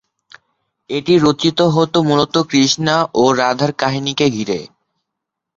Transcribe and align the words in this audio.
এটি 0.89 1.13
রচিত 1.17 1.59
হত 1.75 1.93
মূলত 2.07 2.35
কৃষ্ণা 2.49 2.95
ও 3.13 3.33
রাধার 3.39 3.71
কাহিনীকে 3.73 4.27
ঘিরে। 4.29 4.59